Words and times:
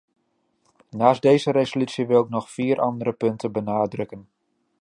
Naast 0.89 1.21
deze 1.21 1.51
resolutie 1.51 2.07
wil 2.07 2.23
ik 2.23 2.29
nog 2.29 2.49
vier 2.51 2.79
andere 2.79 3.13
punten 3.13 3.51
benadrukken. 3.51 4.27